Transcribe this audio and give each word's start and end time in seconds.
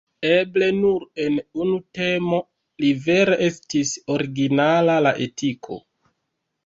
Eble 0.27 0.69
nur 0.77 1.03
en 1.25 1.35
unu 1.65 1.75
temo 1.99 2.39
li 2.85 2.91
vere 3.09 3.37
estis 3.51 3.93
originala: 4.17 4.97
la 5.09 5.13
etiko. 5.27 5.79